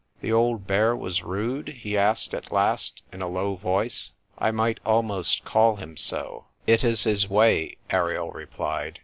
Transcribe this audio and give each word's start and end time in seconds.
"The 0.23 0.31
old 0.33 0.65
bear 0.65 0.95
was 0.95 1.21
rude?" 1.21 1.67
he 1.83 1.95
asked 1.95 2.33
at 2.33 2.51
last, 2.51 3.03
in 3.13 3.21
a 3.21 3.27
low 3.29 3.53
voice. 3.55 4.13
"I 4.35 4.49
might 4.49 4.79
almost 4.83 5.45
call 5.45 5.75
him 5.75 5.95
so." 5.95 6.45
"It 6.65 6.83
is 6.83 7.03
his 7.03 7.29
way," 7.29 7.77
Ariel 7.91 8.31
replied. 8.31 8.97